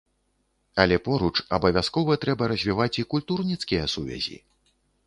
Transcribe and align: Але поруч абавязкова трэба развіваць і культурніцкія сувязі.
Але 0.83 0.97
поруч 1.07 1.35
абавязкова 1.59 2.17
трэба 2.27 2.43
развіваць 2.53 2.93
і 3.05 3.09
культурніцкія 3.13 3.83
сувязі. 3.97 4.37